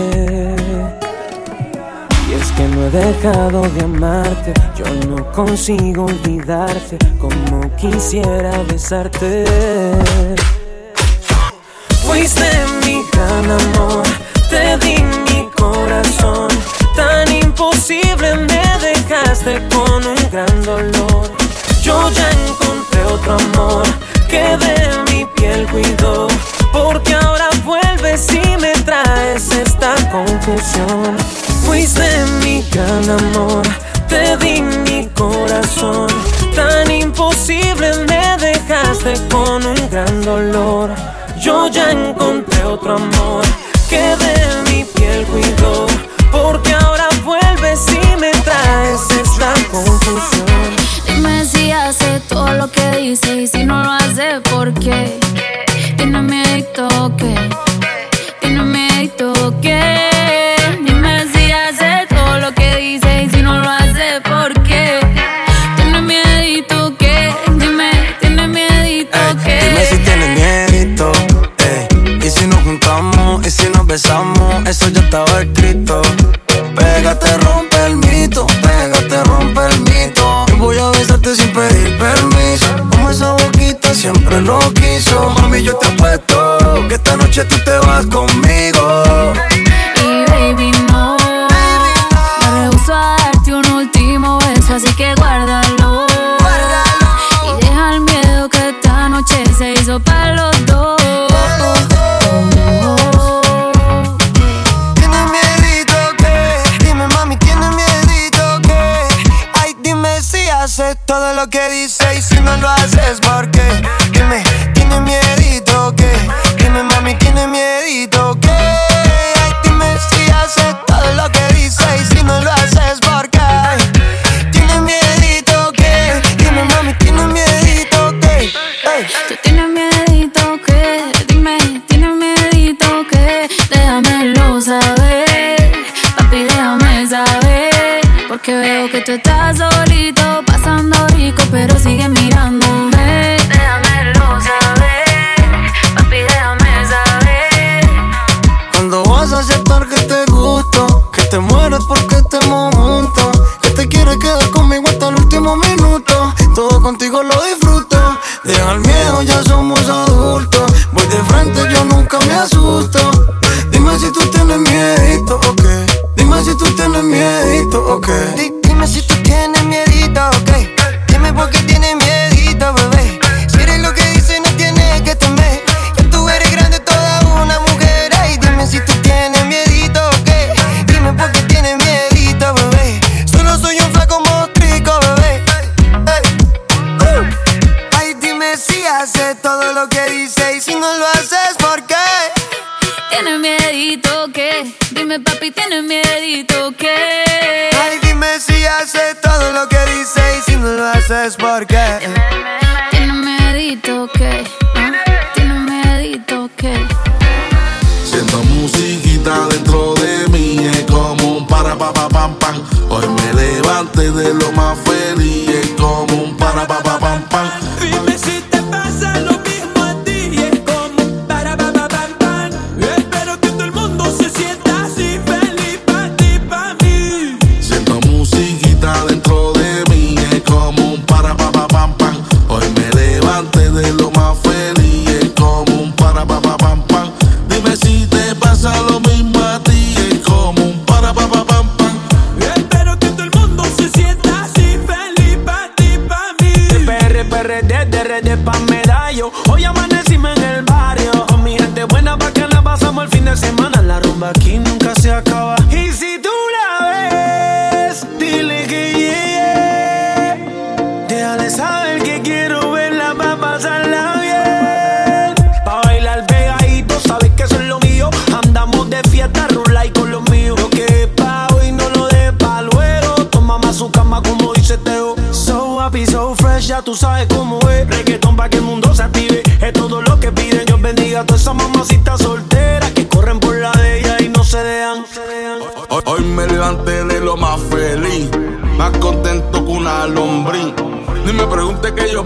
Y 2.29 2.33
es 2.33 2.51
que 2.51 2.67
no 2.67 2.87
he 2.87 2.89
dejado 2.89 3.61
de 3.69 3.85
amarte, 3.85 4.53
yo 4.75 4.85
no 5.07 5.31
consigo 5.31 6.05
olvidarte 6.05 6.97
como 7.19 7.73
quisiera 7.77 8.63
besarte. 8.63 9.45
Fuiste 12.07 12.49
mi 12.85 13.03
gran 13.11 13.51
amor, 13.51 14.03
te 14.49 14.77
di 14.77 15.03
mi 15.03 15.49
corazón. 15.57 16.47
Tan 16.95 17.29
imposible 17.29 18.33
me 18.33 18.63
dejaste 18.79 19.61
con 19.67 20.05
un 20.05 20.29
gran 20.31 20.63
dolor. 20.63 21.29
Yo 21.83 22.09
ya 22.11 22.29
encontré 22.47 23.03
otro 23.03 23.33
amor 23.33 23.83
que 24.29 24.55
de 24.55 25.03
mi 25.11 25.25
piel 25.35 25.67
cuidó. 25.67 26.27
Porque 26.71 27.13
ahora 27.13 27.49
vuelves 27.65 28.25
y 28.31 28.55
me 28.55 28.71
traes 28.85 29.51
esta 29.51 29.93
confusión. 30.09 31.17
Fuiste 31.65 32.07
mi 32.41 32.63
gran 32.71 33.09
amor, 33.09 33.63
te 34.07 34.37
di 34.37 34.61
mi 34.61 35.07
corazón. 35.07 36.07
Tan 36.55 36.89
imposible 36.89 37.91
me 38.07 38.37
dejaste 38.37 39.13
con 39.29 39.65
un 39.65 39.89
gran 39.89 40.21
dolor. 40.21 41.16
Yo 41.47 41.69
ya 41.69 41.91
encontré 41.91 42.61
otro 42.65 42.97
amor 42.97 43.45
que 43.89 43.95
de 43.95 44.69
mi 44.69 44.83
piel 44.83 45.25
cuidó. 45.27 45.87
Porque 46.29 46.73
ahora 46.73 47.07
vuelves 47.23 47.85
y 47.87 48.17
me 48.17 48.31
traes 48.31 48.99
esta 49.11 49.53
confusión. 49.71 50.45
Dime 51.07 51.45
si 51.45 51.71
hace 51.71 52.19
todo 52.27 52.51
lo 52.51 52.69
que 52.69 52.91
dice 52.97 53.43
y 53.43 53.47
si 53.47 53.63
no 53.63 53.81
lo 53.81 53.91
hace, 53.91 54.41
¿por 54.41 54.73
qué? 54.73 55.17
Tiene 55.95 56.21
miedo 56.21 57.15
que, 57.15 57.33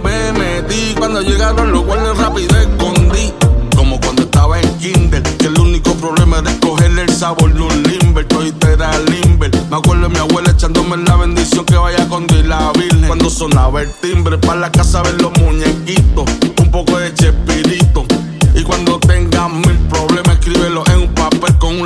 me 0.04 0.32
metí 0.34 0.94
cuando 0.98 1.22
llegaron 1.22 1.72
los 1.72 1.86
guardias 1.86 2.18
rápido 2.18 2.58
escondí. 2.58 3.34
Como 3.76 4.00
cuando 4.00 4.24
estaba 4.24 4.60
en 4.60 4.78
Kinder, 4.78 5.24
que 5.24 5.48
el 5.48 5.60
único 5.60 5.94
problema 5.96 6.40
era 6.40 6.52
escogerle 6.52 7.04
el 7.04 7.14
sabor 7.14 7.54
de 7.54 7.62
un 7.62 7.84
limber. 7.84 8.26
Todito 8.28 8.68
era 8.68 8.92
limber. 9.00 9.52
Me 9.70 9.78
acuerdo 9.78 10.04
de 10.04 10.10
mi 10.10 10.20
abuela 10.20 10.52
echándome 10.52 10.98
la 10.98 11.16
bendición 11.16 11.66
que 11.66 11.76
vaya 11.76 12.08
con 12.08 12.28
Dios 12.28 12.46
la 12.46 12.72
Virgen. 12.74 13.08
Cuando 13.08 13.30
sonaba 13.30 13.82
el 13.82 13.92
timbre, 13.94 14.38
para 14.38 14.60
la 14.60 14.72
casa 14.72 15.02
ver 15.02 15.22
los 15.22 15.32
muñequitos, 15.40 16.26
un 16.60 16.72
poco 16.72 16.98
de 16.98 17.14
chespirito. 17.14 17.81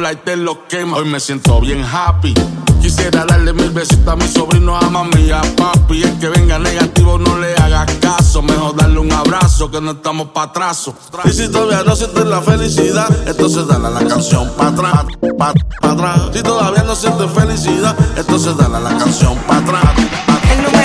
Un 0.06 0.12
lighter, 0.12 0.38
lo 0.38 0.68
quema. 0.68 0.98
Hoy 0.98 1.06
me 1.06 1.20
siento 1.20 1.60
bien 1.60 1.84
happy. 1.84 2.34
Quisiera 2.82 3.26
darle 3.26 3.54
mil 3.54 3.72
besitos 3.72 4.08
a 4.08 4.16
mi 4.16 4.28
sobrino, 4.28 4.78
a 4.78 4.90
mami 4.90 5.32
a 5.32 5.42
papi. 5.56 6.04
El 6.04 6.20
que 6.20 6.30
venga 6.30 6.60
negativo 6.60 7.18
no 7.18 7.38
le 7.38 7.56
haga 7.56 7.86
caso. 8.00 8.42
Mejor 8.42 8.76
darle 8.76 9.00
un 9.00 9.12
abrazo 9.12 9.72
que 9.72 9.82
no 9.82 9.92
estamos 9.92 10.28
pa' 10.28 10.44
atraso. 10.44 10.94
Y 11.24 11.32
si 11.32 11.50
todavía 11.50 11.84
no 11.84 11.96
sientes 11.96 12.26
la 12.26 12.42
felicidad, 12.42 13.08
entonces 13.28 13.68
dale 13.68 13.90
la 13.90 14.06
canción 14.08 14.52
pa' 14.56 14.68
atrás, 14.68 15.06
pa, 15.38 15.54
atrás. 15.82 16.22
Si 16.34 16.44
todavía 16.44 16.84
no 16.84 16.96
sientes 16.96 17.32
felicidad, 17.32 17.96
entonces 18.16 18.56
dale 18.58 18.78
a 18.78 18.80
la 18.82 18.98
canción 18.98 19.36
pa' 19.48 19.58
atrás. 19.58 20.35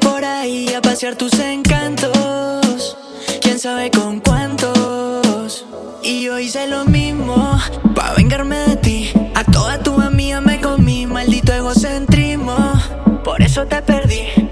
Por 0.00 0.24
ahí 0.24 0.74
a 0.74 0.82
pasear 0.82 1.14
tus 1.16 1.38
encantos. 1.38 2.96
Quién 3.40 3.58
sabe 3.58 3.90
con 3.90 4.20
cuántos. 4.20 5.64
Y 6.02 6.22
yo 6.24 6.38
hice 6.38 6.66
lo 6.66 6.84
mismo 6.84 7.58
pa' 7.94 8.14
vengarme 8.16 8.58
de 8.58 8.76
ti. 8.76 9.12
A 9.34 9.44
toda 9.44 9.78
tu 9.82 10.00
amiga 10.00 10.40
me 10.40 10.60
comí, 10.60 11.06
maldito 11.06 11.52
egocentrismo. 11.52 12.56
Por 13.24 13.42
eso 13.42 13.66
te 13.66 13.80
perdí. 13.82 14.47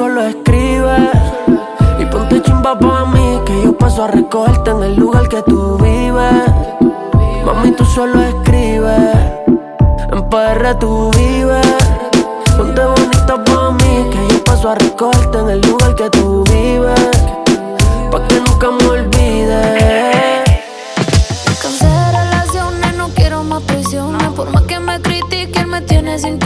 solo 0.00 0.22
escribe. 0.22 0.96
Y 1.98 2.06
ponte 2.06 2.40
chimba 2.40 2.78
pa' 2.78 3.04
mí, 3.04 3.38
que 3.44 3.64
yo 3.64 3.76
paso 3.76 4.04
a 4.04 4.06
recogerte 4.06 4.70
en 4.70 4.82
el 4.82 4.96
lugar 4.96 5.28
que 5.28 5.42
tú 5.42 5.76
vives. 5.76 6.42
Mami, 7.44 7.72
tú 7.72 7.84
solo 7.84 8.18
escribes. 8.22 9.14
En 10.14 10.20
PR 10.30 10.74
tú 10.78 11.10
vives. 11.18 11.66
Ponte 12.56 12.82
bonita 12.82 13.44
pa' 13.44 13.72
mí, 13.72 13.94
que 14.12 14.20
yo 14.32 14.42
paso 14.42 14.70
a 14.70 14.74
recogerte 14.74 15.38
en 15.38 15.50
el 15.50 15.60
lugar 15.68 15.94
que 15.94 16.08
tú 16.08 16.44
vives. 16.44 17.10
Pa' 18.10 18.26
que 18.26 18.36
nunca 18.40 18.70
me 18.70 18.86
olvides. 18.96 19.80
Me 21.46 21.54
cansé 21.62 21.86
de 21.86 22.12
relaciones, 22.22 22.96
no 22.96 23.08
quiero 23.10 23.44
más 23.44 23.62
prisiones. 23.64 24.28
Por 24.34 24.50
más 24.50 24.62
que 24.62 24.80
me 24.80 24.98
critiquen, 25.02 25.68
me 25.68 25.82
tienes 25.82 26.22
sin 26.22 26.38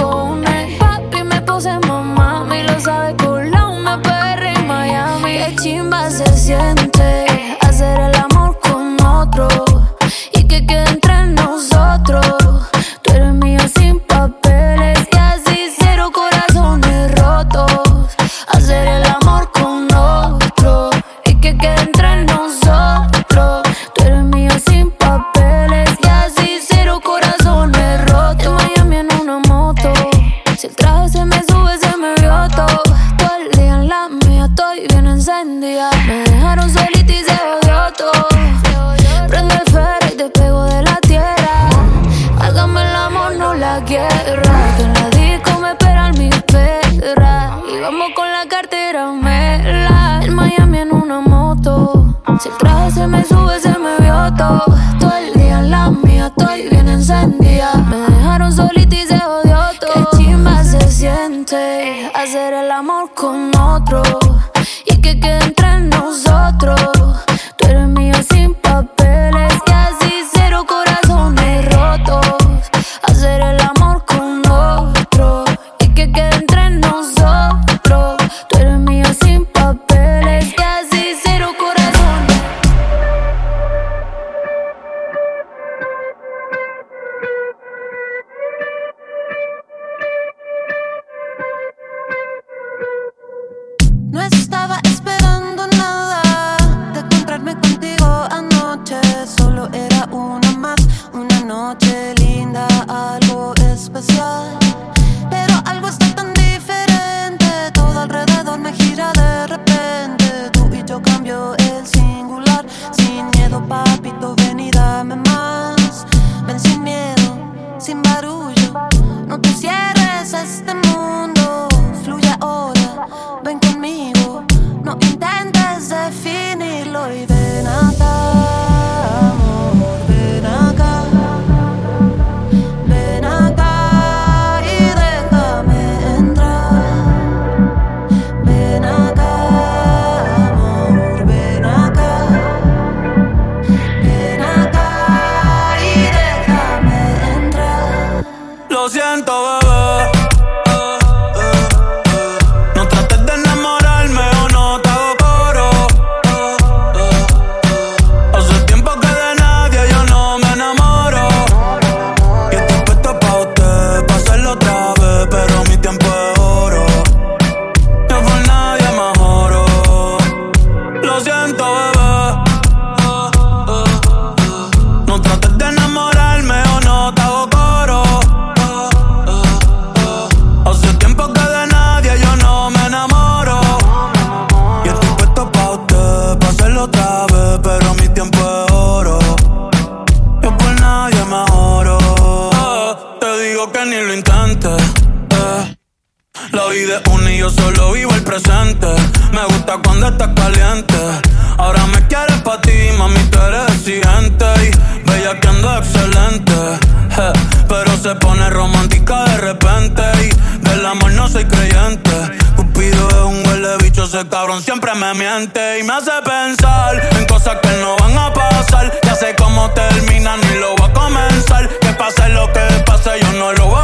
cabrón 214.35 214.65
siempre 214.65 214.93
me 214.97 215.15
miente 215.15 215.79
y 215.79 215.85
me 215.85 215.93
hace 215.93 216.11
pensar 216.25 217.01
en 217.17 217.25
cosas 217.27 217.57
que 217.63 217.69
no 217.81 217.95
van 217.99 218.19
a 218.19 218.33
pasar. 218.33 218.93
Ya 219.05 219.15
sé 219.15 219.33
cómo 219.37 219.71
terminan 219.71 220.41
y 220.53 220.59
lo 220.59 220.75
va 220.75 220.87
a 220.87 220.93
comenzar. 220.93 221.69
Que 221.79 221.93
pase 221.93 222.29
lo 222.31 222.53
que 222.53 222.67
pase, 222.85 223.11
yo 223.21 223.33
no 223.35 223.53
lo 223.53 223.67
voy 223.67 223.81
a 223.81 223.84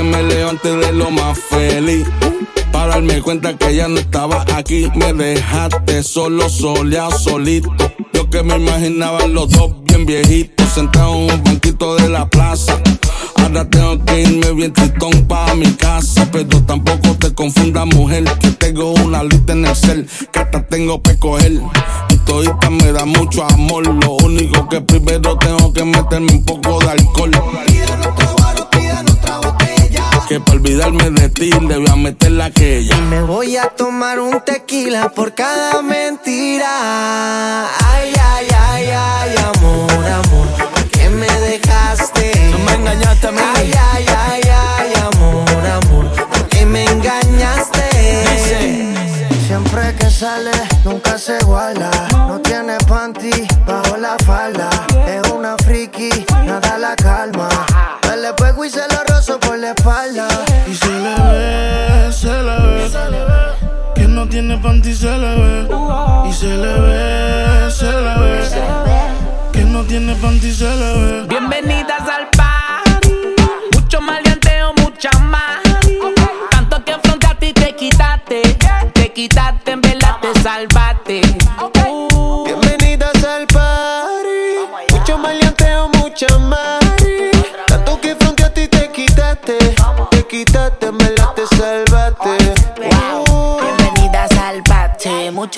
que 0.00 0.04
me 0.04 0.22
levante 0.22 0.76
de 0.76 0.92
lo 0.92 1.10
más 1.10 1.38
feliz. 1.38 2.06
Para 2.72 2.94
darme 2.94 3.20
cuenta 3.20 3.56
que 3.56 3.74
ya 3.74 3.86
no 3.88 3.98
estaba 3.98 4.44
aquí, 4.56 4.88
me 4.94 5.12
dejaste 5.12 6.02
solo, 6.02 6.48
soleado, 6.48 7.10
solito. 7.18 7.70
Yo 8.14 8.30
que 8.30 8.42
me 8.42 8.56
imaginaba 8.56 9.26
los 9.26 9.50
dos 9.50 9.74
bien 9.84 10.06
viejitos, 10.06 10.68
sentados 10.70 11.16
en 11.16 11.32
un 11.32 11.44
banquito 11.44 11.96
de 11.96 12.08
la 12.08 12.26
plaza. 12.28 12.80
Ahora 13.36 13.68
tengo 13.68 14.02
que 14.04 14.22
irme 14.22 14.52
bien 14.52 14.72
tristón 14.72 15.26
pa' 15.28 15.54
mi 15.54 15.70
casa. 15.72 16.26
Pero 16.32 16.62
tampoco 16.62 17.16
te 17.18 17.34
confunda, 17.34 17.84
mujer. 17.84 18.24
Que 18.40 18.50
tengo 18.52 18.92
una 18.92 19.22
lista 19.22 19.52
en 19.52 19.66
el 19.66 19.76
cel, 19.76 20.08
que 20.32 20.38
hasta 20.38 20.66
tengo 20.66 21.02
que 21.02 21.16
coger. 21.18 21.60
Y 22.08 22.16
todita 22.18 22.70
me 22.70 22.92
da 22.92 23.04
mucho 23.04 23.44
amor. 23.44 23.86
Lo 23.86 24.12
único 24.24 24.66
que 24.68 24.80
primero 24.80 25.36
tengo 25.36 25.72
que 25.72 25.84
meterme 25.84 26.32
un 26.32 26.44
poco 26.44 26.78
de 26.78 26.90
alcohol. 26.90 27.30
Que 30.30 30.38
para 30.38 30.58
olvidarme 30.58 31.10
de 31.10 31.28
ti 31.28 31.50
debía 31.50 31.96
meter 31.96 32.40
aquella. 32.40 32.96
Me 32.98 33.20
voy 33.20 33.56
a 33.56 33.64
tomar 33.66 34.20
un 34.20 34.40
tequila 34.44 35.08
por 35.08 35.34
cada 35.34 35.82
mentira. 35.82 37.66
Ay, 37.84 38.12
ay, 38.14 38.46
ay, 38.56 38.88
ay, 38.96 39.34
amor, 39.52 40.06
amor. 40.06 40.46
¿Por 40.72 40.84
qué 40.90 41.08
me 41.10 41.26
dejaste? 41.26 42.30
Tú 42.52 42.58
me 42.60 42.74
engañaste 42.74 43.26
a 43.26 43.32
mí. 43.32 43.40
Ay, 43.56 43.72
ay, 43.92 44.06
ay, 44.06 44.42
ay, 44.78 44.92
amor, 45.12 45.66
amor. 45.66 46.12
¿Por 46.12 46.48
qué 46.48 46.64
me 46.64 46.84
engañaste? 46.84 47.88
Siempre 49.48 49.96
que 49.96 50.10
sale, 50.12 50.52
nunca 50.84 51.18
se 51.18 51.38
iguala. 51.38 51.90
No 52.28 52.40
tiene 52.40 52.78
panty 52.86 53.32
bajo 53.66 53.96
la 53.96 54.16
falda. 54.24 54.59
Tiene 64.40 64.56
panty 64.56 64.94
se 64.94 65.18
le 65.18 65.34
ve. 65.36 65.68
Y 66.26 66.32
se 66.32 66.46
le 66.46 66.80
ve, 66.80 67.70
se 67.70 67.92
le 67.92 68.14
ve. 68.20 69.52
Que 69.52 69.64
no 69.64 69.82
tiene 69.84 70.14
panty 70.14 70.50
se 70.50 70.64
le 70.64 70.94
ve. 70.94 71.26
Bienvenidas 71.28 72.00
al 72.00 72.30
party. 72.34 72.49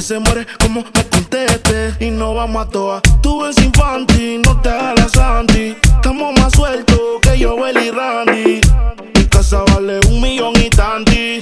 Se 0.00 0.18
muere 0.18 0.46
como 0.58 0.82
me 0.94 1.04
conteste. 1.08 1.94
Y 2.00 2.10
no 2.10 2.34
vamos 2.34 2.66
a 2.66 2.70
toa. 2.70 3.02
Tú 3.20 3.42
ves 3.42 3.58
infantil, 3.58 4.40
no 4.42 4.58
te 4.60 4.70
hagas 4.70 4.98
la 4.98 5.08
santi. 5.08 5.76
Estamos 5.82 6.32
más 6.40 6.54
sueltos 6.54 6.98
que 7.20 7.38
yo, 7.38 7.56
y 7.68 7.90
Randy. 7.90 8.60
Mi 9.14 9.24
casa 9.26 9.62
vale 9.74 10.00
un 10.08 10.22
millón 10.22 10.54
y 10.56 10.70
tanti. 10.70 11.38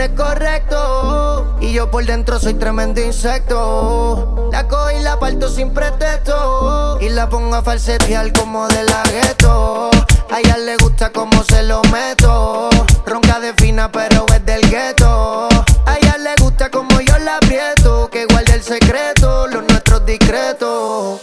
Los 0.00 0.08
correctos. 0.16 1.44
Y 1.60 1.72
yo 1.72 1.90
por 1.90 2.04
dentro 2.04 2.38
soy 2.38 2.54
tremendo 2.54 3.00
insecto. 3.00 4.48
La 4.50 4.66
cojo 4.66 4.90
y 4.92 5.00
la 5.02 5.18
parto 5.18 5.48
sin 5.48 5.72
pretexto. 5.74 6.98
Y 7.00 7.10
la 7.10 7.28
pongo 7.28 7.56
a 7.56 7.62
falsetear 7.62 8.32
como 8.32 8.66
de 8.68 8.82
la 8.84 9.02
gueto. 9.02 9.90
A 10.30 10.40
ella 10.40 10.56
le 10.56 10.76
gusta 10.78 11.10
como 11.10 11.42
se 11.44 11.62
lo 11.64 11.82
meto. 11.92 12.70
Ronca 13.04 13.40
de 13.40 13.52
fina, 13.54 13.92
pero 13.92 14.24
es 14.34 14.44
del 14.46 14.62
gueto. 14.70 15.48
A 15.86 15.98
ella 16.00 16.16
le 16.18 16.34
gusta 16.42 16.70
como 16.70 17.00
yo 17.00 17.18
la 17.18 17.36
aprieto. 17.36 18.08
Que 18.10 18.24
guarde 18.24 18.54
el 18.54 18.62
secreto, 18.62 19.48
los 19.48 19.64
nuestros 19.64 20.06
discretos. 20.06 21.20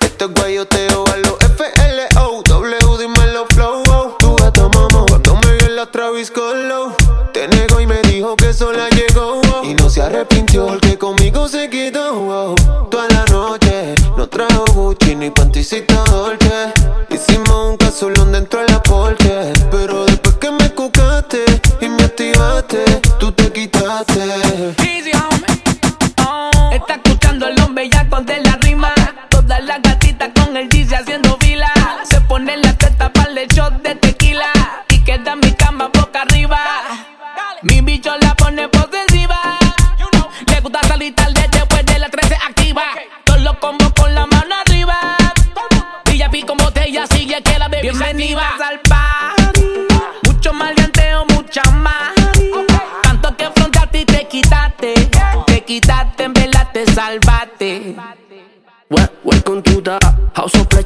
Esto 0.00 0.26
es 0.26 0.34
guayoteo 0.34 1.04
a 1.08 1.16
los 1.16 1.36
FLO. 1.56 2.42
W, 2.44 2.98
dímelo 2.98 3.46
flow. 3.52 3.82
oh. 3.90 4.16
Tu 4.18 4.36
gata 4.36 4.68
mamá 4.68 5.04
cuando 5.08 5.34
me 5.36 5.52
vio 5.56 5.68
la 5.70 5.90
Travis. 5.90 6.30
Y 9.64 9.74
no 9.74 9.90
se 9.90 10.00
arrepintió 10.00 10.66
porque 10.66 10.96
conmigo 10.96 11.46
se 11.46 11.68
quedó. 11.68 12.54
Toda 12.90 13.06
la 13.10 13.24
noche 13.26 13.94
no 14.16 14.26
trajo 14.30 14.64
Gucci 14.72 15.14
ni 15.14 15.28
panticita 15.28 16.02
Dolce. 16.04 16.45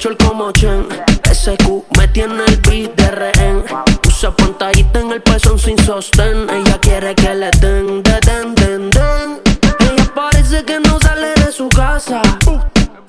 Pleasure 0.00 0.16
como 0.16 0.50
Chen 0.52 0.88
SQ 1.30 1.84
me 1.98 2.08
tiene 2.08 2.42
el 2.46 2.56
beat 2.62 2.94
de 2.96 3.10
rehén. 3.10 3.64
Puse 4.00 4.30
pantallita 4.30 4.98
en 4.98 5.12
el 5.12 5.20
pezón 5.20 5.58
sin 5.58 5.76
sostén. 5.84 6.48
Ella 6.48 6.78
quiere 6.80 7.14
que 7.14 7.34
le 7.34 7.50
den, 7.60 8.02
de 8.02 8.18
den, 8.20 8.54
den, 8.54 8.88
den. 8.88 9.40
Ella 9.78 10.12
parece 10.14 10.64
que 10.64 10.80
no 10.80 10.98
sale 11.00 11.34
de 11.34 11.52
su 11.52 11.68
casa. 11.68 12.22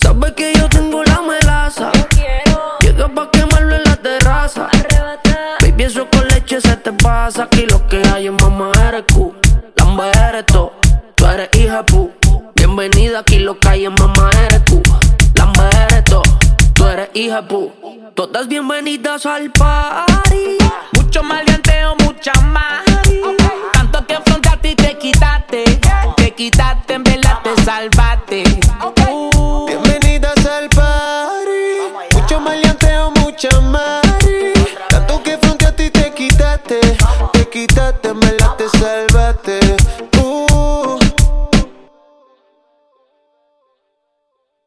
Sabe 0.03 0.35
que 0.35 0.51
yo 0.53 0.67
tengo 0.67 1.01
la 1.05 1.21
melaza. 1.21 1.93
Llega 2.81 3.07
pa' 3.07 3.31
quemarlo 3.31 3.75
en 3.77 3.83
la 3.85 3.95
terraza. 3.95 4.67
Baby, 5.61 5.83
eso 5.83 6.05
con 6.11 6.27
leche 6.27 6.59
se 6.59 6.75
te 6.75 6.91
pasa. 6.91 7.43
Aquí 7.43 7.67
lo 7.67 7.87
que 7.87 8.01
hay 8.13 8.27
es 8.27 8.33
mamá 8.33 8.69
eres 8.89 9.05
Q 9.13 9.33
Lamba 9.77 10.11
eres 10.27 10.45
to, 10.47 10.73
tú 11.15 11.25
eres 11.25 11.47
hija 11.53 11.85
pu. 11.85 12.11
Bienvenida 12.55 13.19
aquí 13.19 13.39
lo 13.39 13.57
que 13.57 13.69
hay 13.69 13.85
es 13.85 13.91
mamá 13.91 14.30
hija 17.13 17.47
pu 17.47 17.71
Todas 18.15 18.47
bienvenidas 18.47 19.25
al 19.25 19.51
party 19.51 20.57
Mucho 21.11 21.23
maleanteo, 21.23 21.95
mucha 22.05 22.31
más. 22.41 22.85
Tanto 23.73 24.05
que 24.07 24.15
afrontaste 24.15 24.71
y 24.71 24.75
te 24.75 24.97
quitaste. 24.97 25.63
Te 26.15 26.31
quitaste, 26.31 26.93
en 26.93 27.03
verdad 27.03 27.39
te 27.43 27.63
salvaste. 27.63 28.50